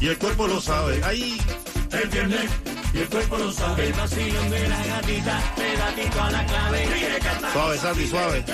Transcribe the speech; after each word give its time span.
Y 0.00 0.08
el 0.08 0.18
cuerpo 0.18 0.46
lo 0.46 0.60
sabe. 0.60 1.00
Ahí. 1.04 1.40
El 1.90 2.08
viernes 2.08 2.50
y 2.92 2.98
el 2.98 3.08
cuerpo 3.08 3.38
lo 3.38 3.52
sabe. 3.52 3.86
El 3.86 3.92
vacilón 3.92 4.50
de 4.50 4.68
la 4.68 4.86
gatita, 4.86 5.54
pegatito 5.56 6.22
a 6.22 6.30
la 6.30 6.46
clave. 6.46 6.88
Suave, 7.52 7.78
Sandy, 7.78 8.06
suave. 8.06 8.44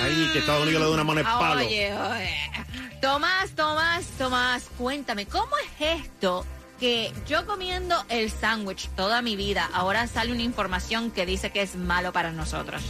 Ahí, 0.00 0.30
que 0.32 0.40
Estados 0.40 0.62
Unidos 0.62 0.80
le 0.80 0.88
dé 0.88 0.94
una 0.94 1.04
mano 1.04 1.18
de 1.18 1.24
palo. 1.24 1.62
Mm. 1.62 1.66
Oye, 1.66 1.94
oye. 1.94 2.91
Tomás, 3.02 3.50
Tomás, 3.56 4.06
Tomás, 4.16 4.70
cuéntame, 4.78 5.26
¿cómo 5.26 5.50
es 5.58 6.04
esto 6.04 6.46
que 6.78 7.12
yo 7.26 7.44
comiendo 7.46 7.96
el 8.08 8.30
sándwich 8.30 8.88
toda 8.90 9.22
mi 9.22 9.34
vida, 9.34 9.68
ahora 9.74 10.06
sale 10.06 10.30
una 10.30 10.42
información 10.42 11.10
que 11.10 11.26
dice 11.26 11.50
que 11.50 11.62
es 11.62 11.74
malo 11.74 12.12
para 12.12 12.30
nosotros? 12.30 12.80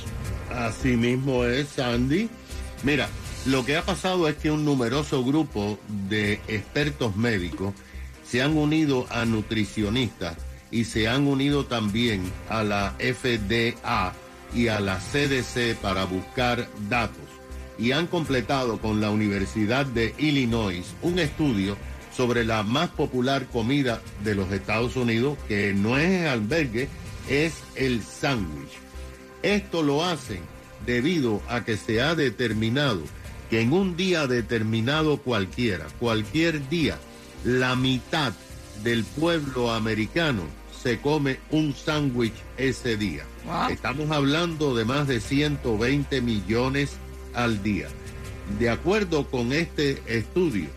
Así 0.54 0.98
mismo 0.98 1.46
es, 1.46 1.66
Sandy. 1.68 2.28
Mira, 2.82 3.08
lo 3.46 3.64
que 3.64 3.78
ha 3.78 3.82
pasado 3.86 4.28
es 4.28 4.36
que 4.36 4.50
un 4.50 4.66
numeroso 4.66 5.24
grupo 5.24 5.78
de 5.88 6.34
expertos 6.46 7.16
médicos 7.16 7.72
se 8.22 8.42
han 8.42 8.54
unido 8.58 9.06
a 9.08 9.24
nutricionistas 9.24 10.36
y 10.70 10.84
se 10.84 11.08
han 11.08 11.26
unido 11.26 11.64
también 11.64 12.30
a 12.50 12.62
la 12.62 12.94
FDA 12.98 14.12
y 14.54 14.68
a 14.68 14.78
la 14.78 14.98
CDC 14.98 15.74
para 15.80 16.04
buscar 16.04 16.68
datos. 16.90 17.31
Y 17.78 17.92
han 17.92 18.06
completado 18.06 18.78
con 18.78 19.00
la 19.00 19.10
Universidad 19.10 19.86
de 19.86 20.14
Illinois 20.18 20.84
un 21.02 21.18
estudio 21.18 21.76
sobre 22.14 22.44
la 22.44 22.62
más 22.62 22.90
popular 22.90 23.46
comida 23.46 24.02
de 24.22 24.34
los 24.34 24.52
Estados 24.52 24.96
Unidos, 24.96 25.38
que 25.48 25.72
no 25.72 25.96
es 25.96 26.26
albergue, 26.28 26.88
es 27.28 27.54
el 27.74 28.02
sándwich. 28.02 28.72
Esto 29.42 29.82
lo 29.82 30.04
hacen 30.04 30.40
debido 30.86 31.40
a 31.48 31.64
que 31.64 31.76
se 31.76 32.02
ha 32.02 32.14
determinado 32.14 33.02
que 33.52 33.60
en 33.60 33.72
un 33.72 33.96
día 33.96 34.26
determinado 34.26 35.18
cualquiera, 35.18 35.86
cualquier 36.00 36.68
día, 36.70 36.98
la 37.44 37.76
mitad 37.76 38.32
del 38.82 39.04
pueblo 39.04 39.72
americano 39.72 40.42
se 40.82 41.00
come 41.00 41.38
un 41.50 41.74
sándwich 41.74 42.34
ese 42.56 42.96
día. 42.96 43.24
Estamos 43.70 44.10
hablando 44.10 44.74
de 44.74 44.84
más 44.84 45.06
de 45.06 45.20
120 45.20 46.22
millones 46.22 46.96
al 47.34 47.62
día. 47.62 47.88
De 48.58 48.70
acuerdo 48.70 49.28
con 49.30 49.52
este 49.52 50.02
estudio, 50.06 50.68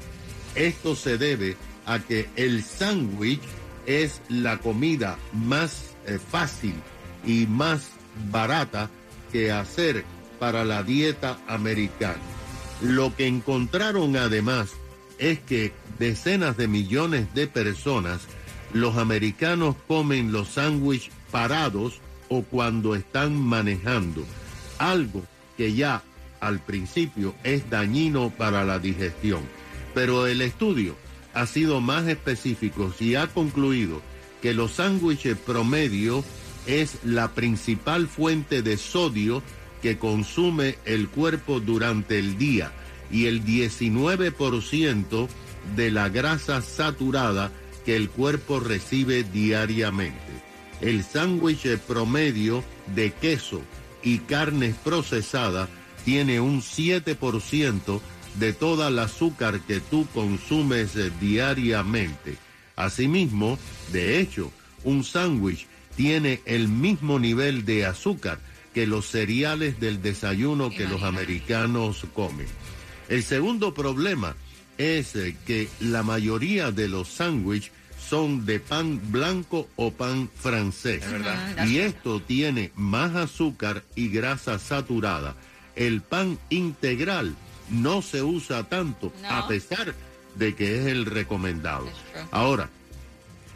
esto 0.55 0.95
se 0.95 1.17
debe 1.17 1.57
a 1.85 1.99
que 1.99 2.27
el 2.35 2.63
sándwich 2.63 3.41
es 3.85 4.21
la 4.29 4.57
comida 4.57 5.17
más 5.33 5.95
eh, 6.07 6.19
fácil 6.19 6.75
y 7.25 7.45
más 7.47 7.89
barata 8.31 8.89
que 9.31 9.51
hacer 9.51 10.05
para 10.39 10.63
la 10.65 10.83
dieta 10.83 11.37
americana. 11.47 12.21
Lo 12.81 13.15
que 13.15 13.27
encontraron 13.27 14.15
además 14.15 14.71
es 15.17 15.39
que 15.39 15.73
decenas 15.99 16.57
de 16.57 16.67
millones 16.67 17.33
de 17.33 17.47
personas, 17.47 18.21
los 18.73 18.97
americanos 18.97 19.75
comen 19.87 20.31
los 20.31 20.49
sándwiches 20.49 21.11
parados 21.31 21.99
o 22.29 22.43
cuando 22.43 22.95
están 22.95 23.35
manejando, 23.39 24.23
algo 24.77 25.23
que 25.57 25.73
ya 25.73 26.03
al 26.45 26.59
principio 26.59 27.35
es 27.43 27.69
dañino 27.69 28.29
para 28.29 28.63
la 28.63 28.79
digestión. 28.79 29.41
Pero 29.93 30.27
el 30.27 30.41
estudio 30.41 30.95
ha 31.33 31.47
sido 31.47 31.81
más 31.81 32.07
específico 32.07 32.93
y 32.99 33.15
ha 33.15 33.27
concluido 33.27 34.01
que 34.41 34.53
los 34.53 34.73
sándwiches 34.73 35.37
promedio 35.37 36.23
es 36.67 36.99
la 37.03 37.29
principal 37.29 38.07
fuente 38.07 38.61
de 38.61 38.77
sodio 38.77 39.41
que 39.81 39.97
consume 39.97 40.77
el 40.85 41.09
cuerpo 41.09 41.59
durante 41.59 42.19
el 42.19 42.37
día 42.37 42.71
y 43.11 43.25
el 43.25 43.43
19% 43.43 45.27
de 45.75 45.91
la 45.91 46.09
grasa 46.09 46.61
saturada 46.61 47.51
que 47.85 47.95
el 47.95 48.09
cuerpo 48.09 48.59
recibe 48.59 49.23
diariamente. 49.23 50.19
El 50.81 51.03
sándwich 51.03 51.77
promedio 51.79 52.63
de 52.95 53.11
queso 53.11 53.61
y 54.03 54.19
carnes 54.19 54.75
procesadas 54.83 55.69
tiene 56.05 56.39
un 56.39 56.61
7% 56.61 58.01
de 58.39 58.53
toda 58.53 58.87
el 58.89 58.99
azúcar 58.99 59.59
que 59.61 59.79
tú 59.79 60.07
consumes 60.13 60.93
diariamente. 61.19 62.37
Asimismo, 62.75 63.57
de 63.91 64.19
hecho, 64.19 64.51
un 64.83 65.03
sándwich 65.03 65.67
tiene 65.95 66.41
el 66.45 66.67
mismo 66.67 67.19
nivel 67.19 67.65
de 67.65 67.85
azúcar 67.85 68.39
que 68.73 68.85
los 68.85 69.07
cereales 69.07 69.79
del 69.79 70.01
desayuno 70.01 70.69
que 70.69 70.85
los 70.85 71.03
americanos 71.03 72.05
comen. 72.13 72.47
El 73.07 73.23
segundo 73.23 73.73
problema 73.73 74.35
es 74.77 75.15
eh, 75.15 75.35
que 75.45 75.69
la 75.79 76.03
mayoría 76.03 76.71
de 76.71 76.89
los 76.89 77.07
sándwiches 77.07 77.71
son 78.09 78.45
de 78.45 78.59
pan 78.59 78.99
blanco 79.11 79.69
o 79.77 79.91
pan 79.91 80.29
francés. 80.35 81.03
Y 81.65 81.77
esto 81.79 82.21
tiene 82.21 82.71
más 82.75 83.15
azúcar 83.15 83.83
y 83.95 84.09
grasa 84.09 84.59
saturada. 84.59 85.35
El 85.75 86.01
pan 86.01 86.39
integral 86.49 87.35
no 87.69 88.01
se 88.01 88.23
usa 88.23 88.63
tanto, 88.63 89.11
a 89.29 89.47
pesar 89.47 89.93
de 90.35 90.55
que 90.55 90.79
es 90.79 90.85
el 90.87 91.05
recomendado. 91.05 91.87
Ahora, 92.31 92.69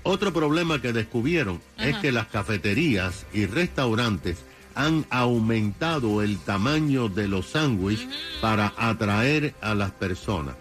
otro 0.04 0.34
problema 0.34 0.82
que 0.82 0.94
descubrieron 0.94 1.62
es 1.78 1.98
que 1.98 2.12
las 2.12 2.28
cafeterías 2.28 3.26
y 3.34 3.46
restaurantes 3.46 4.38
han 4.76 5.06
aumentado 5.10 6.22
el 6.22 6.40
tamaño 6.40 7.10
de 7.10 7.28
los 7.28 7.48
sándwiches 7.48 8.08
para 8.40 8.74
atraer 8.78 9.54
a 9.62 9.76
las 9.76 9.92
personas. 9.92 10.56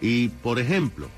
Y, 0.00 0.28
por 0.28 0.58
ejemplo, 0.58 1.08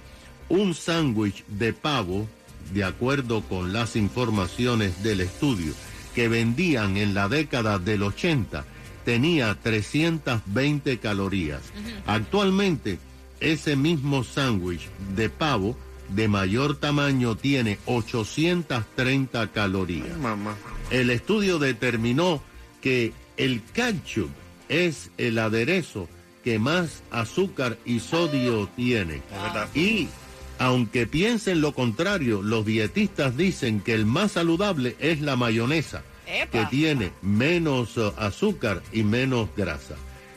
un 0.49 0.75
sándwich 0.75 1.44
de 1.49 1.73
pavo, 1.73 2.29
de 2.73 2.85
acuerdo 2.85 3.43
con 3.43 3.73
las 3.73 3.96
informaciones 3.96 5.02
del 5.02 5.20
estudio, 5.20 5.73
que 6.14 6.29
vendían 6.29 6.96
en 6.96 7.12
la 7.12 7.29
década 7.29 7.79
del 7.79 8.05
80, 8.05 8.64
tenía 9.05 9.55
320 9.55 10.99
calorías. 10.99 11.62
Actualmente, 12.06 12.99
ese 13.41 13.77
mismo 13.77 14.25
sándwich 14.25 14.89
de 15.15 15.29
pavo 15.29 15.77
de 16.09 16.29
mayor 16.29 16.77
tamaño 16.77 17.37
tiene 17.37 17.79
830 17.87 19.49
calorías. 19.53 20.17
Mamá. 20.19 20.56
El 20.91 21.11
estudio 21.11 21.59
determinó 21.59 22.43
que 22.81 23.12
el 23.37 23.62
ketchup 23.62 24.31
es 24.69 25.11
el 25.19 25.39
aderezo 25.39 26.09
que 26.43 26.59
más 26.59 27.03
azúcar 27.11 27.79
y 27.85 28.01
sodio 28.01 28.69
tiene. 28.77 29.23
Y 29.75 30.09
aunque 30.59 31.06
piensen 31.06 31.61
lo 31.61 31.75
contrario, 31.75 32.43
los 32.43 32.67
dietistas 32.67 33.37
dicen 33.37 33.81
que 33.81 33.95
el 33.95 34.06
más 34.06 34.33
saludable 34.33 34.95
es 35.01 35.21
la 35.21 35.37
mayonesa, 35.37 36.03
que 36.51 36.67
tiene 36.71 37.13
menos 37.23 37.97
eh, 37.97 38.13
azúcar 38.17 38.83
y 38.93 39.03
menos 39.03 39.49
grasa. 39.57 39.95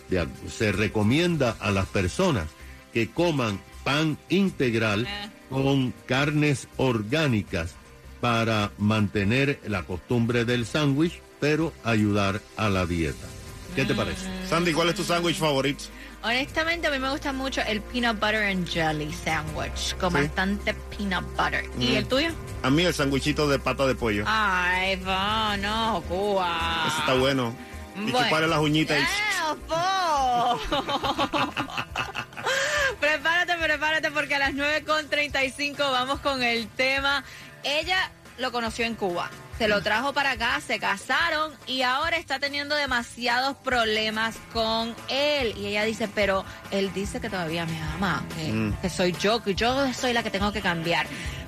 De 0.09 0.25
se 0.49 0.71
recomienda 0.71 1.57
a 1.59 1.71
las 1.71 1.85
personas 1.87 2.45
que 2.93 3.09
coman 3.11 3.59
pan 3.83 4.17
integral 4.29 5.07
con 5.49 5.93
carnes 6.05 6.67
orgánicas 6.77 7.73
para 8.21 8.71
mantener 8.77 9.59
la 9.67 9.83
costumbre 9.83 10.45
del 10.45 10.65
sándwich, 10.65 11.21
pero 11.39 11.73
ayudar 11.83 12.41
a 12.55 12.69
la 12.69 12.85
dieta. 12.85 13.27
¿Qué 13.75 13.85
te 13.85 13.93
parece? 13.93 14.25
Sandy, 14.49 14.73
¿cuál 14.73 14.89
es 14.89 14.95
tu 14.95 15.03
sándwich 15.03 15.37
favorito? 15.37 15.83
Honestamente, 16.23 16.87
a 16.87 16.91
mí 16.91 16.97
me 16.99 17.11
gusta 17.11 17.31
mucho 17.31 17.61
el 17.61 17.79
peanut 17.81 18.19
butter 18.19 18.43
and 18.43 18.67
jelly 18.67 19.13
sandwich, 19.13 19.95
con 19.99 20.11
Sí. 20.11 20.17
bastante 20.17 20.73
peanut 20.97 21.25
butter. 21.35 21.65
¿Y 21.79 21.89
Mm. 21.91 21.95
el 21.97 22.07
tuyo? 22.07 22.29
A 22.63 22.69
mí 22.69 22.83
el 22.83 22.93
sándwichito 22.93 23.47
de 23.47 23.59
pata 23.59 23.85
de 23.85 23.95
pollo. 23.95 24.23
Ay, 24.27 24.95
va, 24.97 25.55
no, 25.57 26.03
Cuba. 26.07 26.85
Ese 26.87 26.99
está 26.99 27.13
bueno. 27.15 27.55
Y 27.95 28.11
Bueno. 28.11 28.25
chuparle 28.27 28.47
las 28.47 28.59
uñitas. 28.59 28.99
¡Ah, 29.41 29.55
po! 29.67 30.59
prepárate, 32.99 33.55
prepárate, 33.55 34.11
porque 34.11 34.35
a 34.35 34.39
las 34.39 34.53
9.35 34.53 35.77
vamos 35.91 36.19
con 36.19 36.43
el 36.43 36.67
tema. 36.69 37.23
Ella 37.63 38.11
lo 38.37 38.51
conoció 38.51 38.85
en 38.85 38.95
Cuba, 38.95 39.29
se 39.57 39.67
lo 39.67 39.81
trajo 39.81 40.13
para 40.13 40.31
acá, 40.31 40.61
se 40.65 40.79
casaron 40.79 41.51
y 41.65 41.81
ahora 41.81 42.17
está 42.17 42.39
teniendo 42.39 42.75
demasiados 42.75 43.57
problemas 43.57 44.35
con 44.53 44.95
él. 45.09 45.55
Y 45.57 45.67
ella 45.67 45.83
dice, 45.83 46.07
pero 46.07 46.45
él 46.71 46.91
dice 46.93 47.19
que 47.19 47.29
todavía 47.29 47.65
me 47.65 47.81
ama, 47.81 48.23
que, 48.35 48.51
Mm. 48.51 48.73
que 48.81 48.89
soy 48.89 49.13
yo, 49.13 49.43
que 49.43 49.55
yo 49.55 49.91
soy 49.93 50.13
la 50.13 50.21
que 50.23 50.29
tengo 50.31 50.51
que 50.51 50.61
cambiar. 50.61 51.07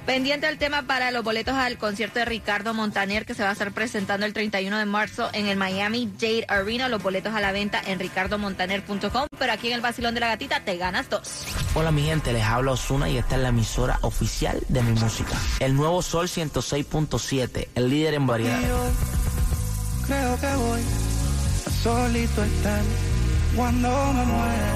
Pendiente 0.10 0.50
el 0.50 0.58
tema 0.58 0.82
para 0.82 1.12
los 1.12 1.24
boletos 1.24 1.54
al 1.54 1.78
concierto 1.78 2.18
de 2.18 2.26
Ricardo 2.26 2.74
Montaner 2.74 3.28
que 3.28 3.36
se 3.36 3.44
va 3.44 3.50
a 3.50 3.52
estar 3.52 3.72
presentando 3.72 4.26
el 4.26 4.34
31 4.34 4.80
de 4.80 4.86
marzo 4.88 5.30
en 5.34 5.46
el 5.46 5.56
Miami 5.56 6.12
Dade 6.20 6.46
Arena. 6.48 6.90
Los 6.90 7.04
boletos 7.04 7.32
a 7.36 7.40
la 7.40 7.52
venta 7.52 7.80
en 7.86 8.00
ricardomontaner.com. 8.00 9.28
Pero 9.38 9.54
aquí 9.54 9.68
en 9.68 9.74
el 9.74 9.82
Basilón 9.82 10.16
de 10.16 10.22
la 10.22 10.30
Gatita 10.30 10.62
te 10.62 10.78
ganas 10.78 11.12
dos. 11.12 11.46
Hola 11.76 11.92
mi 11.92 12.02
gente, 12.02 12.34
les 12.34 12.44
habla 12.44 12.72
Osuna 12.72 13.08
y 13.08 13.20
esta 13.20 13.36
es 13.36 13.42
la 13.44 13.50
emisora 13.50 14.00
oficial 14.02 14.60
de 14.68 14.82
mi 14.82 15.00
música. 15.00 15.38
El 15.60 15.76
nuevo 15.76 16.02
Sol 16.02 16.28
106.7, 16.28 17.68
el 17.76 17.90
líder 17.92 18.16
en 18.16 18.26
variedad. 18.26 18.60
creo 20.08 20.40
que 20.40 20.56
voy 20.56 20.82
a 21.68 21.84
solito 21.84 22.44
estar 22.44 22.82
cuando 23.56 23.90
me 24.14 24.26
muera. 24.26 24.74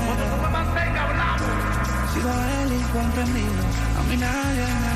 He 2.04 2.14
sido 2.14 2.32
el 2.62 2.74
incomprendido, 2.74 3.64
a 3.98 4.04
mí 4.04 4.18
nadie 4.18 4.62
me 4.62 4.93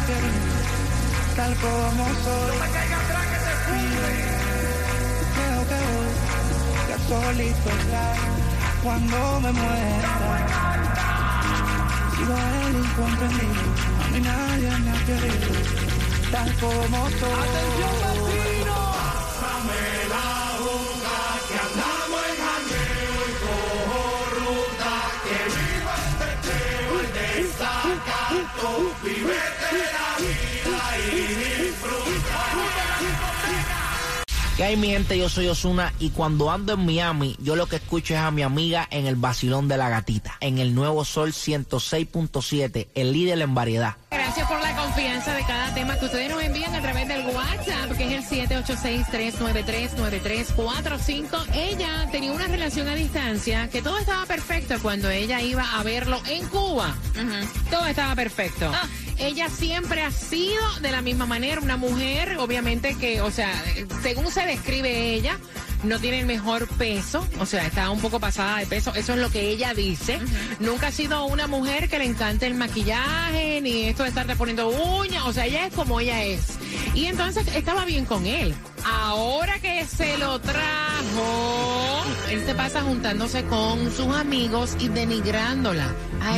tal 1.36 1.54
como 1.56 2.06
soy. 2.24 2.56
Y 3.74 3.84
yo 3.94 4.06
creo 5.36 5.62
que 5.70 5.80
voy 5.94 6.92
a 6.94 7.00
solito 7.08 7.70
estar 7.70 8.16
cuando 8.84 9.20
me 9.42 9.52
muera. 9.52 10.12
He 12.04 12.16
sido 12.16 12.36
el 12.68 12.76
incomprendido, 12.76 13.64
a 14.04 14.08
mí 14.12 14.20
nadie 14.22 14.72
me 14.80 14.92
ha 14.92 15.00
querido, 15.06 15.52
tal 16.32 16.50
como 16.60 17.10
soy. 17.10 18.27
¿Qué 34.58 34.64
hay 34.64 34.76
mi 34.76 34.88
gente? 34.88 35.20
Yo 35.20 35.30
soy 35.30 35.48
Osuna 35.50 35.94
y 36.00 36.10
cuando 36.10 36.50
ando 36.50 36.74
en 36.74 36.84
Miami, 36.84 37.36
yo 37.40 37.56
lo 37.56 37.68
que 37.68 37.76
escucho 37.76 38.16
es 38.16 38.20
a 38.20 38.32
mi 38.32 38.42
amiga 38.42 38.88
en 38.90 39.06
el 39.06 39.16
Basilón 39.16 39.68
de 39.68 39.78
la 39.78 39.88
Gatita, 39.88 40.36
en 40.40 40.58
el 40.58 40.74
nuevo 40.74 41.06
Sol 41.06 41.32
106.7, 41.32 42.88
el 42.96 43.14
líder 43.14 43.40
en 43.40 43.54
variedad. 43.54 43.98
Gracias 44.28 44.50
por 44.50 44.60
la 44.60 44.76
confianza 44.76 45.34
de 45.36 45.44
cada 45.46 45.74
tema 45.74 45.98
que 45.98 46.04
ustedes 46.04 46.30
nos 46.30 46.44
envían 46.44 46.76
a 46.76 46.82
través 46.82 47.08
del 47.08 47.26
WhatsApp, 47.28 47.96
que 47.96 48.14
es 48.14 48.30
el 48.30 48.50
786-393-9345. 48.50 51.46
Ella 51.54 52.10
tenía 52.12 52.34
una 52.34 52.48
relación 52.48 52.90
a 52.90 52.96
distancia 52.96 53.70
que 53.70 53.82
todo 53.82 53.98
estaba 53.98 54.26
perfecto 54.26 54.76
cuando 54.82 55.10
ella 55.10 55.42
iba 55.42 55.80
a 55.80 55.82
verlo 55.82 56.22
en 56.28 56.46
Cuba. 56.50 56.94
Todo 57.72 57.86
estaba 57.86 58.16
perfecto. 58.16 58.70
Ah. 58.70 58.86
Ella 59.18 59.48
siempre 59.48 60.02
ha 60.02 60.12
sido 60.12 60.62
de 60.82 60.92
la 60.92 61.02
misma 61.02 61.26
manera, 61.26 61.62
una 61.62 61.78
mujer, 61.78 62.36
obviamente 62.38 62.98
que, 62.98 63.22
o 63.22 63.32
sea, 63.32 63.54
según 64.04 64.30
se 64.30 64.46
describe 64.46 65.14
ella, 65.14 65.40
no 65.84 66.00
tiene 66.00 66.20
el 66.20 66.26
mejor 66.26 66.68
peso, 66.78 67.28
o 67.40 67.46
sea, 67.46 67.66
está 67.66 67.90
un 67.90 68.00
poco 68.00 68.20
pasada 68.20 68.60
de 68.60 68.66
peso, 68.66 68.94
eso 68.96 69.14
es 69.14 69.20
lo 69.20 69.30
que 69.30 69.50
ella 69.50 69.74
dice. 69.74 70.20
Nunca 70.60 70.88
ha 70.88 70.92
sido 70.92 71.26
una 71.26 71.48
mujer 71.48 71.90
que 71.90 72.00
le 72.00 72.06
encante 72.06 72.48
el 72.48 72.56
maquillaje, 72.56 73.62
ni 73.62 73.84
esto 73.84 74.04
de 74.04 74.10
estar 74.10 74.26
poniendo 74.38 74.70
uñas, 74.70 75.24
o 75.26 75.34
sea, 75.34 75.46
ella 75.46 75.68
es 75.68 75.74
como 75.74 76.00
ella 76.00 76.24
es. 76.24 76.58
Y 76.98 77.06
entonces 77.06 77.46
estaba 77.56 77.86
bien 77.86 78.06
con 78.06 78.26
él. 78.26 78.56
Ahora 78.84 79.60
que 79.60 79.86
se 79.86 80.18
lo 80.18 80.40
trajo, 80.40 82.04
él 82.32 82.44
se 82.44 82.56
pasa 82.56 82.82
juntándose 82.82 83.44
con 83.44 83.92
sus 83.92 84.08
amigos 84.16 84.76
y 84.80 84.88
denigrándola, 84.88 85.94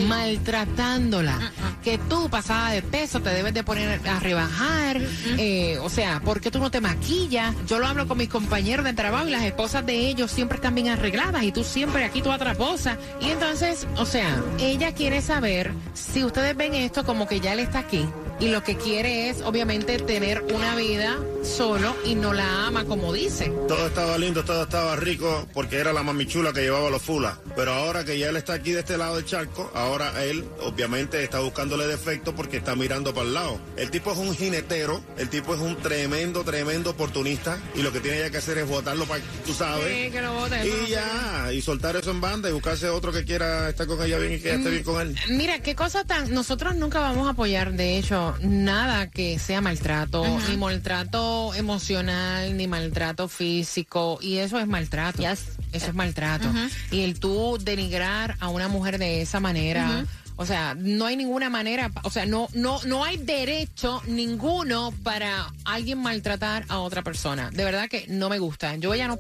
maltratándola. 0.06 1.40
Que 1.82 1.98
tú, 1.98 2.30
pasada 2.30 2.72
de 2.72 2.82
peso, 2.82 3.22
te 3.22 3.30
debes 3.30 3.54
de 3.54 3.64
poner 3.64 4.06
a 4.06 4.20
rebajar. 4.20 5.00
eh, 5.38 5.78
o 5.82 5.90
sea, 5.90 6.20
¿por 6.20 6.42
qué 6.42 6.52
tú 6.52 6.60
no 6.60 6.70
te 6.70 6.82
maquillas? 6.82 7.56
Yo 7.66 7.80
lo 7.80 7.88
hablo 7.88 8.06
con 8.06 8.18
mis 8.18 8.28
compañeros 8.28 8.84
de 8.84 8.92
trabajo 8.92 9.30
y 9.30 9.32
las 9.32 9.46
esposas 9.46 9.86
de 9.86 10.10
ellos 10.10 10.30
siempre 10.30 10.58
están 10.58 10.76
bien 10.76 10.90
arregladas 10.90 11.42
y 11.44 11.54
tú 11.54 11.64
siempre 11.64 12.04
aquí 12.04 12.22
tú 12.22 12.34
atraposa. 12.34 12.98
Y 13.22 13.30
entonces, 13.30 13.88
o 13.96 14.06
sea, 14.06 14.44
ella 14.60 14.94
quiere 14.94 15.22
saber 15.22 15.72
si 15.94 16.26
ustedes 16.26 16.58
ven 16.58 16.76
esto 16.76 17.06
como 17.06 17.30
que 17.30 17.40
ya 17.40 17.54
él 17.54 17.60
está 17.60 17.80
aquí 17.80 18.06
y 18.40 18.48
lo 18.48 18.64
que 18.64 18.78
quiere 18.78 19.30
es 19.30 19.42
obviamente 19.42 20.00
tener 20.00 20.44
una 20.54 20.76
vida 20.76 21.18
solo 21.44 21.96
y 22.06 22.16
no 22.16 22.34
la 22.34 22.68
ama 22.68 22.86
como 22.86 23.14
dice. 23.14 23.52
Todo 23.68 23.88
estaba 23.88 24.18
lindo, 24.18 24.44
todo 24.44 24.64
estaba 24.64 24.96
rico 24.96 25.48
porque 25.54 25.78
era 25.78 25.94
la 25.94 26.04
mamichula 26.04 26.54
que 26.54 26.62
llevaba 26.62 26.90
los 26.90 27.02
fulas. 27.02 27.38
Pero 27.56 27.74
ahora 27.74 28.06
que 28.06 28.18
ya 28.18 28.30
él 28.30 28.38
está 28.38 28.54
aquí 28.54 28.72
de 28.72 28.80
este 28.80 28.98
lado 28.98 29.16
del 29.16 29.26
charco, 29.26 29.72
ahora 29.74 30.24
él 30.24 30.46
obviamente 30.62 31.24
está 31.24 31.40
buscándole 31.40 31.88
defecto 31.88 32.36
porque 32.36 32.58
está 32.58 32.76
mirando 32.76 33.14
para 33.14 33.28
el 33.28 33.34
lado. 33.34 33.60
El 33.78 33.92
tipo 33.92 34.12
es 34.12 34.18
un 34.18 34.36
jinetero, 34.36 35.02
el 35.18 35.30
tipo 35.30 35.54
es 35.54 35.60
un 35.60 35.76
tremendo, 35.78 36.44
tremendo 36.44 36.92
oportunista 36.92 37.58
y 37.76 37.82
lo 37.82 37.92
que 37.92 38.00
tiene 38.00 38.20
ya 38.20 38.30
que 38.30 38.38
hacer 38.38 38.58
es 38.58 38.68
votarlo 38.68 39.06
para, 39.06 39.22
tú 39.46 39.54
sabes. 39.54 39.86
Sí, 39.86 40.12
que 40.12 40.22
lo 40.22 40.34
vote, 40.34 40.62
eso 40.62 40.78
no 40.78 40.88
y 40.88 40.90
ya, 40.90 41.54
y 41.54 41.62
soltar 41.62 41.96
eso 41.96 42.12
en 42.12 42.22
banda 42.22 42.50
y 42.50 42.54
buscarse 42.54 42.90
otro 42.90 43.12
que 43.12 43.26
quiera 43.26 43.70
estar 43.70 43.88
con 43.88 44.02
ella 44.04 44.18
bien 44.18 44.34
y 44.34 44.40
que 44.40 44.50
ella 44.50 44.58
esté 44.58 44.70
bien 44.70 44.84
con 44.84 45.02
él. 45.02 45.16
Mira, 45.30 45.60
qué 45.60 45.76
cosa 45.76 46.04
tan. 46.04 46.34
Nosotros 46.34 46.76
nunca 46.76 47.00
vamos 47.00 47.28
a 47.28 47.32
apoyar, 47.32 47.74
de 47.74 47.98
hecho, 47.98 48.29
nada 48.42 49.10
que 49.10 49.40
sea 49.40 49.62
maltrato, 49.62 50.24
ni 50.50 50.58
maltrato 50.58 51.54
emocional, 51.54 52.56
ni 52.58 52.68
maltrato 52.68 53.28
físico. 53.28 54.20
Y 54.22 54.38
eso 54.38 54.60
es 54.60 54.68
maltrato. 54.68 55.22
Yes. 55.22 55.46
Eso 55.72 55.88
es 55.88 55.94
maltrato. 55.94 56.48
Y 56.92 57.02
el 57.02 57.20
tú 57.20 57.58
denigrar 57.60 58.36
a 58.40 58.50
una 58.50 58.68
mujer 58.68 58.98
de 58.98 59.22
esa 59.22 59.40
manera. 59.40 60.06
O 60.42 60.46
sea, 60.46 60.74
no 60.74 61.06
hay 61.06 61.18
ninguna 61.18 61.50
manera, 61.50 61.92
o 62.04 62.10
sea, 62.10 62.26
no, 62.26 62.48
no, 62.54 62.80
no 62.86 63.04
hay 63.04 63.18
derecho 63.18 64.02
ninguno 64.08 64.94
para 65.04 65.52
alguien 65.66 65.98
maltratar 65.98 66.64
a 66.70 66.80
otra 66.80 67.02
persona. 67.02 67.50
De 67.52 67.66
verdad 67.66 67.90
que 67.90 68.06
no 68.08 68.30
me 68.30 68.40
gusta. 68.40 68.78
Yo 68.78 68.96
ya 68.96 69.10
no, 69.10 69.18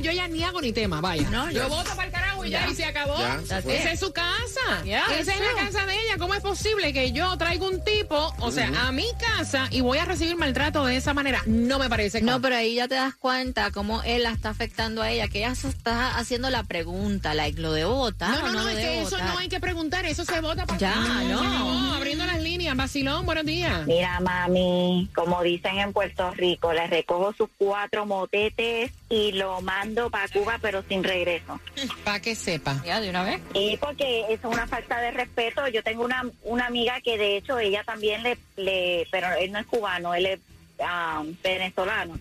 yo 0.00 0.12
ya 0.12 0.28
ni 0.28 0.42
hago 0.44 0.62
ni 0.62 0.72
tema, 0.72 1.02
vaya. 1.02 1.28
No, 1.28 1.50
yo 1.50 1.58
ya. 1.58 1.66
voto 1.66 1.90
para 1.94 2.04
el 2.04 2.10
carajo 2.10 2.25
y 2.44 2.50
ya, 2.50 2.68
y 2.68 2.74
se 2.74 2.84
acabó. 2.84 3.16
Ya, 3.18 3.40
se 3.46 3.62
fue. 3.62 3.78
Esa 3.78 3.92
es 3.92 4.00
su 4.00 4.12
casa. 4.12 4.82
Yeah, 4.84 5.04
Esa 5.18 5.34
es 5.34 5.40
la 5.40 5.64
casa 5.64 5.86
de 5.86 5.94
ella. 5.94 6.16
¿Cómo 6.18 6.34
es 6.34 6.40
posible 6.40 6.92
que 6.92 7.12
yo 7.12 7.36
traiga 7.38 7.66
un 7.66 7.82
tipo, 7.84 8.34
o 8.40 8.50
sea, 8.50 8.70
a 8.86 8.92
mi 8.92 9.06
casa 9.18 9.68
y 9.70 9.80
voy 9.80 9.98
a 9.98 10.04
recibir 10.04 10.36
maltrato 10.36 10.84
de 10.84 10.96
esa 10.96 11.14
manera? 11.14 11.42
No 11.46 11.78
me 11.78 11.88
parece. 11.88 12.20
No, 12.22 12.40
pero 12.40 12.56
ahí 12.56 12.74
ya 12.74 12.88
te 12.88 12.94
das 12.96 13.14
cuenta 13.14 13.70
cómo 13.70 14.02
él 14.02 14.22
la 14.24 14.30
está 14.30 14.50
afectando 14.50 15.02
a 15.02 15.10
ella, 15.10 15.28
que 15.28 15.38
ella 15.38 15.54
se 15.54 15.68
está 15.68 16.16
haciendo 16.18 16.50
la 16.50 16.62
pregunta, 16.64 17.34
like, 17.34 17.60
¿lo 17.60 17.72
debo 17.72 17.94
votar 17.94 18.38
No, 18.42 18.50
o 18.50 18.52
no, 18.52 18.62
no, 18.64 18.68
es 18.68 18.76
que 18.76 19.02
eso 19.02 19.18
no 19.18 19.38
hay 19.38 19.48
que 19.48 19.60
preguntar, 19.60 20.04
eso 20.06 20.24
se 20.24 20.40
vota 20.40 20.66
para 20.66 20.78
Ya, 20.78 20.94
no. 20.96 21.94
abriendo 21.94 22.24
las 22.26 22.40
líneas. 22.40 22.76
Vacilón, 22.76 23.24
buenos 23.26 23.44
días. 23.46 23.86
Mira, 23.86 24.20
mami, 24.20 25.08
como 25.14 25.42
dicen 25.42 25.78
en 25.78 25.92
Puerto 25.92 26.30
Rico, 26.32 26.72
le 26.72 26.86
recojo 26.86 27.32
sus 27.36 27.48
cuatro 27.58 28.06
motetes 28.06 28.90
y 29.08 29.32
lo 29.32 29.60
mando 29.60 30.10
para 30.10 30.28
Cuba, 30.28 30.58
pero 30.60 30.82
sin 30.88 31.04
regreso. 31.04 31.60
Para 32.04 32.20
que 32.26 32.34
sepa. 32.34 32.82
Ya, 32.84 33.00
de 33.00 33.08
una 33.08 33.22
vez. 33.22 33.40
Y 33.54 33.76
porque 33.76 34.22
eso 34.22 34.48
es 34.48 34.54
una 34.56 34.66
falta 34.66 35.00
de 35.00 35.12
respeto. 35.12 35.68
Yo 35.68 35.84
tengo 35.84 36.04
una, 36.04 36.28
una 36.42 36.66
amiga 36.66 37.00
que 37.00 37.16
de 37.16 37.36
hecho 37.36 37.56
ella 37.56 37.84
también 37.84 38.24
le, 38.24 38.36
le 38.56 39.06
pero 39.12 39.28
él 39.34 39.52
no 39.52 39.60
es 39.60 39.66
cubano, 39.66 40.12
él 40.12 40.26
es 40.26 40.40
ah, 40.80 41.24
venezolano. 41.42 42.18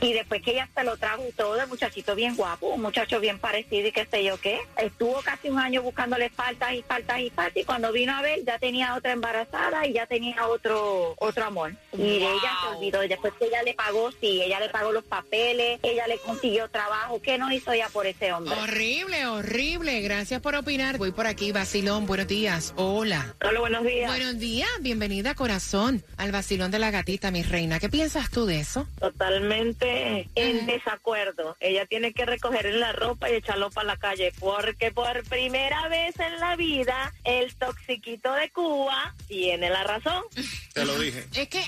Y 0.00 0.12
después 0.12 0.42
que 0.42 0.52
ella 0.52 0.68
se 0.74 0.84
lo 0.84 0.96
trajo 0.96 1.24
todo, 1.36 1.60
el 1.60 1.68
muchachito 1.68 2.14
bien 2.14 2.36
guapo, 2.36 2.68
un 2.68 2.82
muchacho 2.82 3.20
bien 3.20 3.38
parecido 3.38 3.88
y 3.88 3.92
qué 3.92 4.06
sé 4.06 4.24
yo 4.24 4.40
qué. 4.40 4.58
Estuvo 4.76 5.20
casi 5.22 5.48
un 5.50 5.58
año 5.58 5.82
buscándole 5.82 6.30
faltas 6.30 6.74
y 6.74 6.82
faltas 6.82 7.20
y 7.20 7.30
faltas 7.30 7.56
y 7.62 7.64
cuando 7.64 7.92
vino 7.92 8.16
a 8.16 8.22
ver 8.22 8.44
ya 8.44 8.58
tenía 8.58 8.94
otra 8.94 9.12
embarazada 9.12 9.86
y 9.86 9.92
ya 9.92 10.06
tenía 10.06 10.46
otro 10.46 11.14
otro 11.18 11.44
amor. 11.44 11.74
Y 11.96 12.02
ella 12.02 12.52
se 12.62 12.76
olvidó. 12.76 13.04
Y 13.04 13.08
después 13.08 13.32
que 13.38 13.46
ella 13.46 13.62
le 13.62 13.74
pagó, 13.74 14.10
sí, 14.12 14.42
ella 14.42 14.60
le 14.60 14.68
pagó 14.68 14.92
los 14.92 15.04
papeles, 15.04 15.80
ella 15.82 16.06
le 16.06 16.18
consiguió 16.18 16.68
trabajo. 16.68 17.20
¿Qué 17.20 17.38
no 17.38 17.52
hizo 17.52 17.72
ella 17.72 17.88
por 17.92 18.06
ese 18.06 18.32
hombre? 18.32 18.54
Horrible, 18.54 19.26
horrible. 19.26 20.00
Gracias 20.00 20.40
por 20.40 20.54
opinar. 20.54 20.98
Voy 20.98 21.12
por 21.12 21.26
aquí, 21.26 21.52
Vacilón. 21.52 22.06
Buenos 22.06 22.28
días. 22.28 22.74
Hola. 22.76 23.34
Hola, 23.42 23.60
buenos 23.60 23.84
días. 23.84 24.10
Buenos 24.10 24.38
días. 24.38 24.68
Bienvenida, 24.80 25.34
corazón, 25.34 26.04
al 26.16 26.32
Vacilón 26.32 26.70
de 26.70 26.78
la 26.78 26.90
Gatita, 26.90 27.30
mi 27.30 27.42
reina. 27.42 27.78
¿Qué 27.78 27.87
piensas 27.88 28.30
tú 28.30 28.46
de 28.46 28.60
eso? 28.60 28.86
Totalmente 28.98 30.28
en 30.34 30.66
desacuerdo. 30.66 31.56
Ella 31.60 31.86
tiene 31.86 32.12
que 32.12 32.26
recoger 32.26 32.72
la 32.74 32.92
ropa 32.92 33.30
y 33.30 33.34
echarlo 33.34 33.70
para 33.70 33.86
la 33.86 33.96
calle 33.96 34.32
porque 34.38 34.90
por 34.90 35.22
primera 35.24 35.88
vez 35.88 36.18
en 36.18 36.38
la 36.40 36.56
vida 36.56 37.12
el 37.24 37.54
toxiquito 37.56 38.32
de 38.32 38.50
Cuba 38.50 39.14
tiene 39.26 39.70
la 39.70 39.84
razón. 39.84 40.24
Te 40.78 40.84
lo 40.86 40.98
dije. 40.98 41.26
Es 41.34 41.48
que 41.48 41.62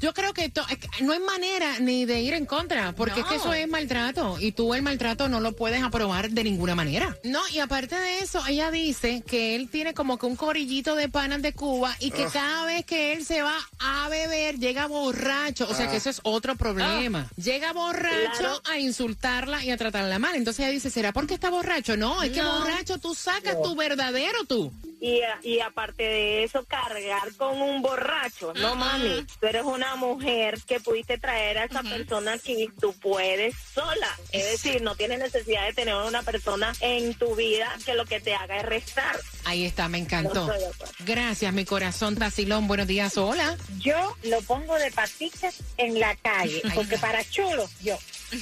yo 0.00 0.12
creo 0.14 0.32
que, 0.34 0.48
to- 0.48 0.66
es 0.68 0.78
que 0.78 0.88
no 1.04 1.12
hay 1.12 1.20
manera 1.20 1.78
ni 1.80 2.04
de 2.04 2.20
ir 2.20 2.34
en 2.34 2.46
contra, 2.46 2.92
porque 2.92 3.20
es 3.20 3.26
que 3.26 3.36
eso 3.36 3.52
es 3.52 3.68
maltrato 3.68 4.38
y 4.40 4.52
tú 4.52 4.74
el 4.74 4.82
maltrato 4.82 5.28
no 5.28 5.40
lo 5.40 5.52
puedes 5.52 5.82
aprobar 5.82 6.30
de 6.30 6.44
ninguna 6.44 6.74
manera. 6.74 7.16
No, 7.24 7.40
y 7.48 7.58
aparte 7.58 7.96
de 7.96 8.18
eso, 8.20 8.42
ella 8.46 8.70
dice 8.70 9.22
que 9.26 9.54
él 9.56 9.68
tiene 9.70 9.94
como 9.94 10.18
que 10.18 10.26
un 10.26 10.36
corillito 10.36 10.94
de 10.94 11.08
panas 11.08 11.42
de 11.42 11.52
Cuba 11.52 11.94
y 12.00 12.10
que 12.10 12.26
cada 12.26 12.64
vez 12.66 12.84
que 12.84 13.12
él 13.12 13.24
se 13.24 13.42
va 13.42 13.56
a 13.78 14.08
beber 14.08 14.58
llega 14.58 14.86
borracho, 14.86 15.66
o 15.68 15.74
sea 15.74 15.88
que 15.90 15.96
eso 15.96 16.10
es 16.10 16.20
otro 16.22 16.56
problema. 16.56 17.28
Llega 17.36 17.72
borracho 17.72 18.38
Claro. 18.38 18.62
a 18.70 18.78
insultarla 18.78 19.64
y 19.64 19.70
a 19.70 19.76
tratarla 19.76 20.18
mal. 20.18 20.34
Entonces 20.36 20.60
ella 20.64 20.72
dice, 20.72 20.90
¿será 20.90 21.12
porque 21.12 21.34
está 21.34 21.50
borracho? 21.50 21.96
No, 21.96 22.22
es 22.22 22.30
que 22.32 22.42
borracho 22.42 22.98
tú 22.98 23.14
sacas 23.14 23.60
tu 23.62 23.74
verdadero 23.74 24.44
tú. 24.46 24.72
Y, 25.04 25.20
y 25.42 25.58
aparte 25.58 26.04
de 26.04 26.44
eso, 26.44 26.64
cargar 26.64 27.34
con 27.36 27.60
un 27.60 27.82
borracho. 27.82 28.54
No, 28.54 28.76
mami, 28.76 29.26
tú 29.40 29.46
eres 29.48 29.64
una 29.64 29.96
mujer 29.96 30.62
que 30.64 30.78
pudiste 30.78 31.18
traer 31.18 31.58
a 31.58 31.64
esa 31.64 31.82
persona 31.82 32.34
aquí, 32.34 32.70
tú 32.80 32.92
puedes 32.94 33.56
sola. 33.74 34.16
Es 34.30 34.48
decir, 34.52 34.80
no 34.80 34.94
tienes 34.94 35.18
necesidad 35.18 35.66
de 35.66 35.72
tener 35.72 35.96
una 35.96 36.22
persona 36.22 36.72
en 36.78 37.14
tu 37.14 37.34
vida 37.34 37.68
que 37.84 37.94
lo 37.94 38.04
que 38.04 38.20
te 38.20 38.32
haga 38.36 38.58
es 38.58 38.64
restar. 38.64 39.18
Ahí 39.44 39.64
está, 39.64 39.88
me 39.88 39.98
encantó. 39.98 40.46
No. 40.46 40.54
Gracias, 41.00 41.52
mi 41.52 41.64
corazón 41.64 42.14
Tacilón. 42.14 42.68
Buenos 42.68 42.86
días, 42.86 43.16
hola. 43.16 43.56
Yo 43.78 44.16
lo 44.22 44.40
pongo 44.42 44.78
de 44.78 44.92
patitas 44.92 45.64
en 45.78 45.98
la 45.98 46.14
calle, 46.14 46.62
porque 46.76 46.96
para 46.98 47.28
chulo, 47.28 47.68
yo. 47.82 47.98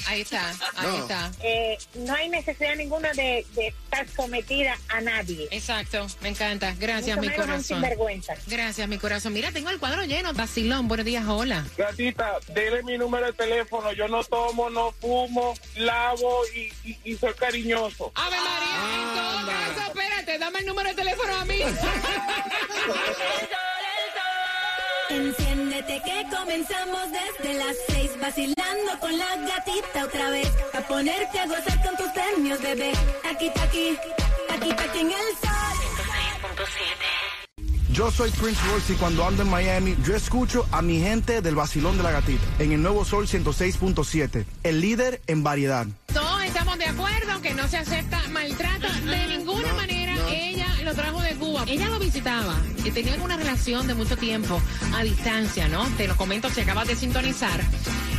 Ahí 0.06 0.20
está, 0.20 0.50
ahí 0.76 0.86
No. 0.86 0.96
está. 0.98 1.32
Eh, 1.42 1.76
no 1.94 2.14
hay 2.14 2.28
necesidad 2.28 2.76
ninguna 2.76 3.12
de, 3.12 3.44
de 3.54 3.68
estar 3.68 4.06
sometida 4.08 4.76
a 4.88 5.00
nadie. 5.00 5.48
Exacto, 5.50 6.06
me 6.20 6.28
encanta. 6.28 6.74
Gracias, 6.78 7.16
Mucho 7.16 7.30
mi 7.30 7.36
corazón. 7.36 7.82
Gracias, 8.46 8.88
mi 8.88 8.98
corazón. 8.98 9.32
Mira, 9.32 9.50
tengo 9.52 9.70
el 9.70 9.78
cuadro 9.78 10.04
lleno. 10.04 10.32
Tacilón, 10.34 10.86
buenos 10.88 11.06
días, 11.06 11.24
hola. 11.26 11.64
Gatita, 11.76 12.38
dele 12.54 12.82
mi 12.84 12.96
número 12.98 13.26
de 13.26 13.32
teléfono. 13.32 13.92
Yo 13.92 14.06
no 14.08 14.22
tomo, 14.24 14.70
no 14.70 14.92
fumo, 14.92 15.54
lavo 15.76 16.40
y, 16.54 16.72
y- 16.88 16.98
y 17.04 17.16
soy 17.16 17.32
cariñoso. 17.34 18.12
Ave 18.14 18.36
María, 18.36 18.94
en 18.94 19.14
todo 19.16 19.46
caso, 19.46 19.80
espérate, 19.92 20.38
dame 20.38 20.58
el 20.60 20.66
número 20.66 20.88
de 20.90 20.94
teléfono 20.94 21.34
a 21.34 21.44
mí. 21.44 21.58
Enciéndete 25.10 26.00
que 26.04 26.26
comenzamos 26.36 27.02
desde 27.10 27.54
las 27.54 27.76
seis 27.88 28.10
vacilando 28.20 28.98
con 29.00 29.18
la 29.18 29.36
gatita 29.36 30.04
otra 30.04 30.30
vez 30.30 30.48
a 30.72 30.80
ponerte 30.82 31.38
a 31.40 31.46
gozar 31.46 31.84
con 31.84 31.96
tus 31.96 32.08
premios 32.12 32.62
bebé 32.62 32.92
aquí 33.28 33.46
está 33.46 33.62
aquí 33.64 33.96
aquí 34.50 34.70
está 34.70 34.84
aquí 34.84 35.00
en 35.00 35.08
el 35.08 35.36
sol 35.42 35.70
Yo 37.92 38.10
soy 38.12 38.30
Prince 38.30 38.60
Royce 38.70 38.92
y 38.92 38.96
cuando 38.96 39.26
ando 39.26 39.42
en 39.42 39.50
Miami, 39.50 39.96
yo 40.04 40.14
escucho 40.14 40.64
a 40.70 40.80
mi 40.80 41.00
gente 41.00 41.42
del 41.42 41.56
vacilón 41.56 41.96
de 41.96 42.04
la 42.04 42.12
gatita 42.12 42.44
en 42.60 42.72
el 42.72 42.80
nuevo 42.80 43.04
Sol 43.04 43.26
106.7, 43.26 44.46
el 44.62 44.80
líder 44.80 45.20
en 45.26 45.42
variedad. 45.42 45.86
Todos 46.14 46.44
estamos 46.44 46.78
de 46.78 46.86
acuerdo 46.86 47.42
que 47.42 47.52
no 47.52 47.66
se 47.68 47.78
acepta 47.78 48.22
maltrato 48.30 48.86
de 49.04 49.26
ninguna 49.26 49.74
manera. 49.74 50.14
Ella 50.30 50.69
lo 50.84 50.94
trajo 50.94 51.20
de 51.20 51.34
Cuba. 51.34 51.64
Ella 51.66 51.88
lo 51.88 51.98
visitaba 51.98 52.54
y 52.84 52.90
tenían 52.90 53.20
una 53.20 53.36
relación 53.36 53.86
de 53.86 53.94
mucho 53.94 54.16
tiempo 54.16 54.60
a 54.94 55.02
distancia, 55.02 55.68
¿no? 55.68 55.84
Te 55.96 56.06
lo 56.06 56.16
comento 56.16 56.48
si 56.50 56.60
acabas 56.60 56.88
de 56.88 56.96
sintonizar. 56.96 57.60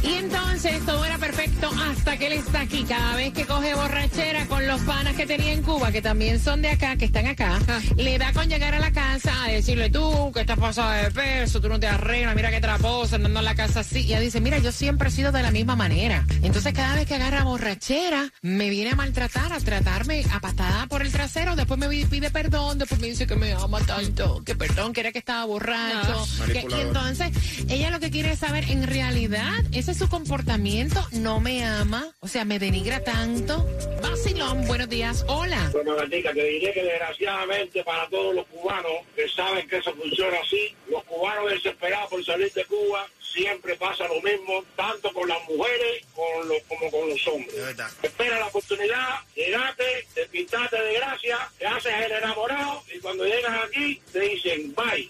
Y 0.04 0.16
entonces 0.16 0.84
todo 0.86 1.06
era 1.06 1.18
perfecto 1.20 1.70
hasta 1.90 2.18
que 2.18 2.28
él 2.28 2.34
está 2.34 2.62
aquí. 2.62 2.84
Cada 2.84 3.16
vez 3.16 3.34
que 3.34 3.46
coge 3.46 3.76
borrachera 3.76 4.48
con 4.48 4.66
los 4.68 4.82
panas 4.82 5.16
que 5.16 5.28
tenía 5.28 5.54
en 5.54 5.62
Cuba, 5.62 5.92
que 5.92 6.02
también 6.02 6.40
son 6.40 6.62
de 6.62 6.70
acá, 6.70 6.96
que 6.96 7.06
están 7.06 7.28
acá, 7.28 7.60
le 7.98 8.18
da 8.18 8.34
con 8.34 8.50
llegar 8.50 8.74
a 8.74 8.80
la 8.80 8.92
casa 8.92 9.32
a 9.44 9.50
decirle 9.50 9.90
tú 9.90 10.32
que 10.34 10.42
estás 10.42 10.58
pasada 10.58 11.04
de 11.04 11.12
peso, 11.12 11.62
tú 11.62 11.70
no 11.70 11.80
te 11.80 11.88
arreglas, 11.88 12.36
mira 12.36 12.50
qué 12.50 12.60
traposa, 12.60 13.18
andando 13.18 13.40
en 13.40 13.46
la 13.46 13.56
casa 13.56 13.82
así. 13.82 14.00
Y 14.00 14.06
ella 14.06 14.20
dice, 14.20 14.42
mira, 14.42 14.58
yo 14.58 14.72
siempre 14.72 15.10
he 15.10 15.12
sido 15.12 15.32
de 15.32 15.44
la 15.44 15.52
misma 15.52 15.76
manera. 15.76 16.26
Entonces 16.42 16.74
cada 16.74 16.96
vez 16.96 17.06
que 17.08 17.16
agarra 17.16 17.44
borrachera, 17.44 18.32
me 18.42 18.70
viene 18.70 18.92
a 18.92 18.96
maltratar, 18.96 19.54
a 19.54 19.60
tratarme 19.60 20.24
a 20.34 20.40
patada 20.40 20.88
por 20.88 21.04
el 21.04 21.12
trasero, 21.12 21.56
después 21.56 21.80
me 21.80 21.88
pide 21.88 22.32
perdón, 22.32 22.51
después 22.52 23.00
me 23.00 23.08
dice 23.08 23.26
que 23.28 23.36
me 23.36 23.54
ama 23.54 23.80
tanto, 23.86 24.44
que 24.46 24.56
perdón, 24.56 24.92
que 24.94 25.00
era 25.02 25.12
que 25.12 25.20
estaba 25.20 25.46
borracho. 25.46 26.26
Que- 26.52 26.66
y 26.70 26.82
entonces 26.82 27.32
ella 27.70 27.90
lo 27.92 28.00
que 28.00 28.12
quiere 28.12 28.34
es 28.34 28.40
saber, 28.40 28.66
en 28.70 28.86
realidad, 28.86 29.54
ese 29.72 29.92
es 29.92 29.98
su 29.98 30.10
comportamiento, 30.10 31.06
no 31.12 31.40
me 31.40 31.64
ama, 31.64 32.08
o 32.20 32.28
sea, 32.28 32.44
me 32.44 32.60
denigra 32.60 33.04
tanto. 33.04 33.66
Vacilón, 34.02 34.66
buenos 34.68 34.90
días, 34.90 35.24
hola. 35.28 35.70
Bueno, 35.72 35.96
Gatica, 35.96 36.34
te 36.34 36.44
diré 36.44 36.74
que 36.74 36.84
desgraciadamente 36.84 37.84
para 37.84 38.08
todos 38.10 38.36
los 38.36 38.46
cubanos 38.48 38.92
que 39.16 39.28
saben 39.30 39.68
que 39.70 39.78
eso 39.78 39.94
funciona 39.96 40.38
así, 40.44 40.76
los 40.90 41.04
cubanos 41.06 41.52
desesperados 41.52 42.10
por 42.10 42.26
salir 42.26 42.52
de 42.52 42.66
Cuba, 42.66 43.08
siempre 43.32 43.76
pasa 43.76 44.08
lo 44.08 44.22
mismo, 44.22 44.64
tanto 44.76 45.12
con 45.14 45.28
las 45.28 45.42
mujeres 45.50 46.04
con 46.16 46.48
los- 46.48 46.62
como 46.64 46.92
con 46.92 47.10
los 47.10 47.28
hombres. 47.28 47.56
Espera 48.04 48.40
la 48.40 48.48
oportunidad, 48.48 49.20
llegaste, 49.36 50.08
te 50.14 50.26
pintaste 50.28 50.82
de 50.82 50.94
gracia, 50.94 51.50
te 51.58 51.66
haces 51.68 51.94
el 52.06 52.12
enamorado 52.12 52.84
y 52.94 53.00
cuando 53.00 53.26
llegan 53.26 53.56
aquí 53.56 54.02
te 54.12 54.20
dicen 54.20 54.76
bye. 54.76 55.10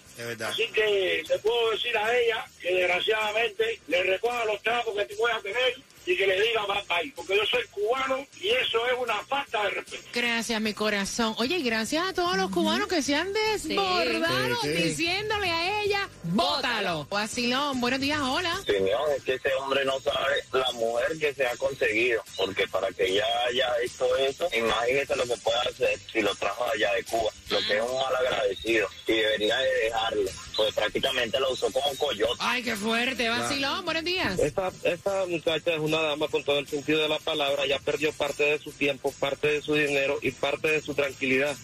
Así 0.50 0.68
que 0.68 1.24
le 1.28 1.40
puedo 1.40 1.72
decir 1.72 1.98
a 1.98 2.18
ella 2.18 2.46
que 2.62 2.74
desgraciadamente 2.74 3.80
le 3.88 4.04
recoja 4.04 4.46
los 4.46 4.62
trapos 4.62 4.96
que 4.96 5.06
tú 5.06 5.18
puedas 5.18 5.42
tener 5.42 5.76
y 6.06 6.18
que 6.18 6.26
le 6.28 6.42
diga 6.42 6.66
bye 6.66 6.84
bye, 6.88 7.14
porque 7.16 7.36
yo 7.38 7.46
soy 7.46 7.64
cubano 7.72 8.26
y 8.40 8.50
eso 8.50 8.86
es 8.88 8.94
una 9.00 9.16
falta 9.24 9.64
de 9.66 9.70
respeto. 9.72 10.04
Gracias, 10.14 10.60
mi 10.62 10.74
corazón. 10.74 11.36
Oye, 11.38 11.58
y 11.58 11.64
gracias 11.64 12.08
a 12.08 12.14
todos 12.14 12.36
los 12.38 12.50
cubanos 12.52 12.88
que 12.88 13.02
se 13.02 13.16
han 13.16 13.32
desbordado 13.34 14.56
Sí, 14.62 14.68
sí. 14.76 14.84
diciéndole 14.84 15.50
a 15.50 15.84
ella, 15.84 16.10
bótalo. 16.24 17.06
Vacilón, 17.06 17.80
buenos 17.82 18.00
días, 18.00 18.20
hola. 18.22 18.60
Señor, 18.66 19.10
es 19.16 19.24
que 19.24 19.34
ese 19.36 19.54
hombre 19.56 19.86
no 19.86 20.00
sabe 20.02 20.44
la 20.52 20.72
mujer 20.74 21.18
que 21.20 21.34
se 21.34 21.46
ha 21.46 21.56
conseguido, 21.58 22.24
porque 22.38 22.68
para 22.68 22.88
que 22.90 23.06
ella 23.08 23.26
haya 23.48 23.68
hecho 23.84 24.16
eso, 24.18 24.48
imagínese 24.54 25.16
lo 25.16 25.24
que 25.26 25.38
puede 25.38 25.60
hacer 25.60 26.00
si 26.12 26.22
lo 26.22 26.34
trajo 26.36 26.66
allá 26.74 26.94
de 26.94 27.04
Cuba, 27.04 27.32
lo 27.50 27.58
que 27.60 27.78
es 27.78 27.82
un 27.82 27.94
mal 27.96 28.16
agradecido, 28.16 28.88
y 29.08 29.14
debería 29.14 29.58
de 29.58 29.74
dejarlo, 29.84 30.32
pues 30.62 30.76
prácticamente 30.76 31.40
lo 31.40 31.52
usó 31.52 31.72
como 31.72 31.96
coyote. 31.98 32.36
Ay, 32.38 32.62
qué 32.62 32.76
fuerte, 32.76 33.28
vacilón, 33.30 33.84
buenos 33.84 34.04
días. 34.04 34.38
Esta, 34.38 34.72
esta 34.84 35.26
muchacha 35.26 35.74
es 35.74 35.80
una 35.80 36.00
dama 36.02 36.28
con 36.28 36.44
todo 36.44 36.60
el 36.60 36.68
sentido 36.68 37.02
de 37.02 37.10
la 37.10 37.18
palabra, 37.18 37.66
ya 37.66 37.80
perdió 37.80 38.14
parte 38.14 38.44
de 38.44 38.60
su 38.60 38.72
tiempo, 38.72 39.12
parte 39.20 39.48
de 39.48 39.62
su 39.64 39.74
dinero 39.74 40.20
y 40.22 40.30
parte 40.30 40.68
de 40.68 40.82
su 40.84 40.94
tranquilidad. 40.94 41.58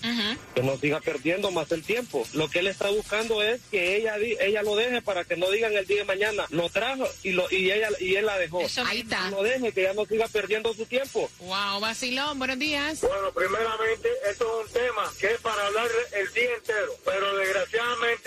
Que 0.55 0.63
no 0.63 0.77
siga 0.79 0.99
perdiendo 0.99 1.51
más 1.51 1.71
el 1.71 1.83
tiempo. 1.83 2.25
Lo 2.33 2.49
que 2.49 2.59
él 2.59 2.67
está 2.67 2.89
buscando 2.89 3.43
es 3.43 3.61
que 3.69 3.97
ella 3.97 4.17
di- 4.17 4.35
ella 4.39 4.63
lo 4.63 4.75
deje 4.75 4.99
para 5.03 5.23
que 5.25 5.37
no 5.37 5.51
digan 5.51 5.73
el 5.75 5.85
día 5.85 5.97
de 5.97 6.05
mañana, 6.05 6.47
lo 6.49 6.67
trajo 6.69 7.07
y 7.21 7.33
lo 7.33 7.45
y 7.51 7.69
ella 7.71 7.89
y 7.99 8.15
él 8.15 8.25
la 8.25 8.39
dejó. 8.39 8.61
Ahí 8.87 9.01
está. 9.01 9.29
Lo 9.29 9.43
deje, 9.43 9.71
que 9.73 9.83
ya 9.83 9.93
no 9.93 10.05
siga 10.07 10.27
perdiendo 10.27 10.73
su 10.73 10.85
tiempo. 10.87 11.29
Wow, 11.41 11.79
vacilón, 11.81 12.39
buenos 12.39 12.57
días. 12.57 13.01
Bueno, 13.01 13.31
primeramente, 13.31 14.09
esto 14.27 14.61
es 14.61 14.67
un 14.67 14.73
tema 14.73 15.13
que 15.19 15.27
es 15.33 15.39
para 15.41 15.67
hablar 15.67 15.87
el 16.13 16.33
día 16.33 16.55
entero, 16.57 16.93
pero 17.05 17.37
desgraciadamente 17.37 18.26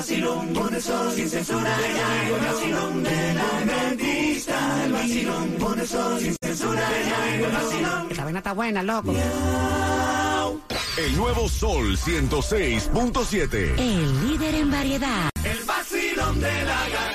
el 0.00 0.06
vacilón 0.06 0.48
pone 0.54 0.80
sol 0.80 1.12
sin 1.12 1.28
censura. 1.28 1.76
El 2.26 2.32
vacilón 2.40 3.02
de 3.02 3.34
la 3.34 3.64
gatita, 3.66 4.84
el 4.84 4.92
vacilón 4.92 5.48
pone 5.58 5.86
sol 5.86 6.18
sin 6.18 6.36
censura. 6.42 6.88
El 7.34 7.52
vacilón. 7.52 8.10
Esa 8.10 8.24
vaina 8.24 8.38
está 8.38 8.52
buena, 8.52 8.82
loco. 8.82 9.14
El 10.96 11.16
nuevo 11.16 11.48
Sol 11.48 11.96
106.7. 11.96 13.78
El 13.78 14.28
líder 14.28 14.54
en 14.54 14.70
variedad. 14.70 15.30
El 15.44 15.64
vacilón 15.64 16.40
de 16.40 16.64
la 16.64 16.88
gatita. 16.88 17.09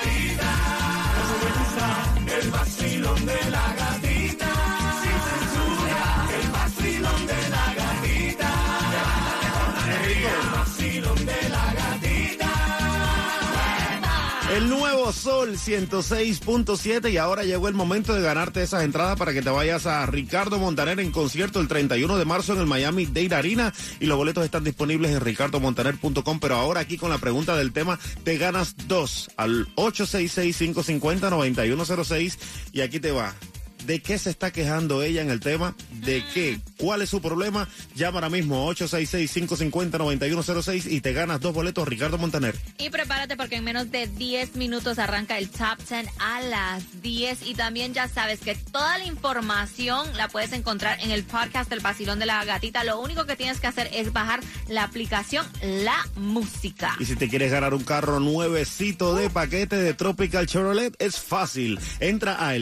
Sol 15.12 15.58
106.7 15.58 17.12
y 17.12 17.18
ahora 17.18 17.44
llegó 17.44 17.68
el 17.68 17.74
momento 17.74 18.14
de 18.14 18.22
ganarte 18.22 18.64
esas 18.64 18.84
entradas 18.84 19.18
para 19.18 19.34
que 19.34 19.42
te 19.42 19.50
vayas 19.50 19.86
a 19.86 20.06
Ricardo 20.06 20.58
Montaner 20.58 21.00
en 21.00 21.12
concierto 21.12 21.60
el 21.60 21.68
31 21.68 22.18
de 22.18 22.26
marzo 22.26 22.54
en 22.54 22.60
el 22.60 22.66
Miami 22.66 23.06
Dade 23.06 23.36
Arena 23.36 23.74
y 24.00 24.06
los 24.06 24.18
boletos 24.18 24.46
están 24.46 24.64
disponibles 24.64 25.12
en 25.12 25.22
ricardomontaner.com 25.22 26.40
pero 26.40 26.56
ahora 26.56 26.82
aquí 26.82 26.98
con 26.98 27.10
la 27.10 27.18
pregunta 27.18 27.56
del 27.56 27.74
tema 27.74 28.00
te 28.24 28.38
ganas 28.38 28.76
dos 28.88 29.30
al 29.38 29.68
866-550-9106 29.76 32.38
y 32.74 32.82
aquí 32.82 33.00
te 33.00 33.12
va. 33.12 33.34
¿De 33.86 34.02
qué 34.02 34.18
se 34.18 34.32
está 34.32 34.52
quejando 34.52 35.04
ella 35.04 35.22
en 35.22 35.30
el 35.30 35.40
tema? 35.40 35.76
¿De 35.92 36.26
qué? 36.34 36.60
¿Cuál 36.78 37.04
es 37.04 37.10
su 37.10 37.22
problema? 37.22 37.70
Llama 37.96 38.18
ahora 38.18 38.30
mismo 38.30 38.68
866-550-9106 38.74 40.92
y 40.92 41.00
te 41.02 41.14
ganas 41.14 41.40
dos 41.40 41.54
boletos 41.54 41.88
Ricardo 41.88 42.18
Montaner. 42.18 42.56
Y 42.80 42.90
prepárate 42.90 43.38
porque 43.38 43.58
en 43.58 43.64
menos 43.64 43.92
de 43.92 44.08
10 44.08 44.56
minutos 44.56 44.98
arranca 44.98 45.38
el 45.38 45.50
Top 45.50 45.78
10 45.88 46.08
a 46.20 46.42
las 46.42 47.04
10. 47.04 47.46
Y 47.46 47.54
también 47.54 47.94
ya 47.94 48.08
sabes 48.08 48.40
que 48.40 48.56
toda 48.56 48.98
la 48.98 49.06
información 49.06 50.18
la 50.18 50.30
puedes 50.30 50.52
encontrar 50.54 50.98
en 51.02 51.12
el 51.12 51.24
podcast 51.24 51.70
del 51.70 51.82
Basilón 51.82 52.18
de 52.18 52.26
la 52.26 52.44
Gatita. 52.44 52.84
Lo 52.84 53.00
único 53.00 53.26
que 53.26 53.36
tienes 53.36 53.60
que 53.60 53.68
hacer 53.68 53.92
es 53.94 54.12
bajar 54.12 54.40
la 54.68 54.84
aplicación 54.84 55.46
La 55.62 56.08
Música. 56.16 56.96
Y 57.00 57.06
si 57.06 57.16
te 57.16 57.30
quieres 57.30 57.52
ganar 57.52 57.76
un 57.76 57.84
carro 57.84 58.20
nuevecito 58.20 59.14
de 59.14 59.30
paquete 59.30 59.76
de 59.76 59.94
Tropical 59.94 60.48
Chevrolet, 60.48 60.96
es 61.00 61.20
fácil. 61.20 61.80
Entra 62.00 62.48
a 62.48 62.56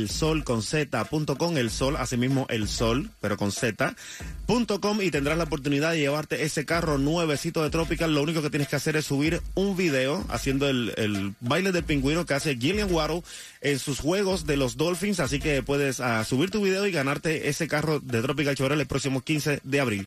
elsolconz.com, 1.14 1.58
el 1.58 1.70
sol, 1.70 1.96
asimismo 1.98 2.46
el 2.50 2.68
sol, 2.68 3.10
pero 3.22 3.38
con 3.38 3.52
z.com 3.52 5.02
y 5.02 5.12
tendrás 5.12 5.38
la 5.38 5.44
oportunidad 5.46 5.92
de 5.92 6.00
llevarte 6.00 6.44
ese 6.44 6.66
carro 6.66 6.98
nuevecito 6.98 7.64
de 7.64 7.70
Tropical. 7.70 8.14
Lo 8.14 8.24
único 8.24 8.42
que 8.42 8.50
tienes 8.50 8.68
que 8.68 8.76
hacer 8.76 8.96
es 8.96 9.06
subir 9.06 9.42
un 9.56 9.78
video 9.78 10.26
haciendo 10.30 10.68
el, 10.68 10.94
el 10.98 11.34
baile 11.40 11.72
del 11.72 11.84
pingüino 11.84 12.26
que 12.26 12.34
hace 12.34 12.56
Gillian 12.56 12.92
Waddle 12.92 13.24
en 13.62 13.80
sus 13.80 14.00
juegos 14.00 14.46
de 14.46 14.58
los 14.58 14.78
Dolphins. 14.78 15.20
Así 15.20 15.40
que 15.40 15.64
puedes 15.64 16.00
ah, 16.00 16.24
subir 16.24 16.50
tu 16.50 16.62
video 16.62 16.86
y 16.88 16.92
ganarte 16.92 17.50
ese 17.50 17.68
carro 17.68 18.00
de 18.00 18.22
Tropical 18.22 18.56
Chevrolet 18.56 18.82
el 18.82 18.88
próximo 18.88 19.22
15 19.22 19.62
de 19.64 19.80
abril. 19.80 20.02